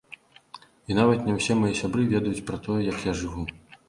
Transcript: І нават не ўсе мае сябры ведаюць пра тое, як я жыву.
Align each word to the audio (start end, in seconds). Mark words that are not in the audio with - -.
І 0.93 0.95
нават 0.99 1.19
не 1.27 1.35
ўсе 1.39 1.57
мае 1.59 1.69
сябры 1.81 2.05
ведаюць 2.13 2.45
пра 2.47 2.57
тое, 2.65 2.79
як 2.87 3.05
я 3.11 3.15
жыву. 3.21 3.45